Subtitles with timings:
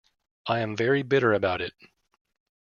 [0.47, 1.73] I am very bitter about it.